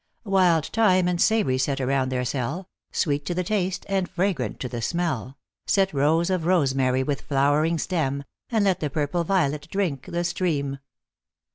[0.25, 4.67] Wild thyme and savory set around their cell, Sweet to the taste and fragrant to
[4.67, 10.07] the smell: Set rows of rosemary with flowering stem, And let the purple violet drink
[10.07, 10.79] the stream.